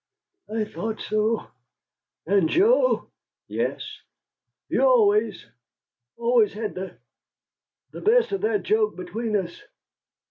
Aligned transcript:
"I 0.51 0.65
thought 0.65 0.99
so! 0.99 1.45
And, 2.25 2.49
Joe" 2.49 3.05
"Yes?" 3.47 3.87
"You 4.67 4.81
always 4.81 5.45
always 6.17 6.53
had 6.53 6.73
the 6.73 6.97
the 7.91 8.01
best 8.01 8.31
of 8.31 8.41
that 8.41 8.63
joke 8.63 8.95
between 8.95 9.35
us. 9.35 9.61